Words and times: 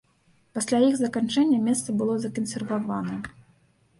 Пасля 0.57 0.77
іх 0.85 0.95
заканчэння 1.01 1.59
месца 1.67 1.95
было 2.01 2.13
закансервавана. 2.25 3.21